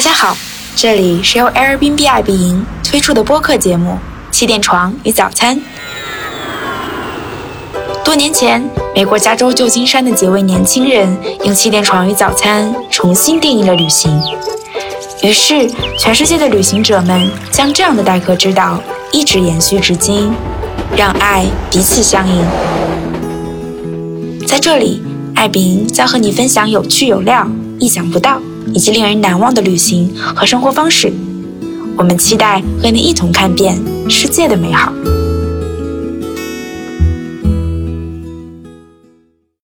[0.00, 0.34] 大家好，
[0.74, 3.98] 这里是由 Airbnb 爱彼迎推出的播客节目
[4.34, 5.54] 《气垫床与早餐》。
[8.02, 14.18] 多年前，美国加州旧金山的几位年轻人用气垫床与早餐重新定义了旅行。
[15.22, 20.32] 于是，全世界的旅行者们将这样的待客之道一直延续至今，
[20.96, 22.42] 让爱彼此相迎。
[24.48, 25.02] 在这里，
[25.34, 27.46] 爱彼迎将和你分享有趣有料、
[27.78, 28.40] 意想不到。
[28.74, 31.12] 以及令人难忘的旅行和生活方式，
[31.96, 33.78] 我们期待和你一同看遍
[34.08, 34.92] 世界的美好。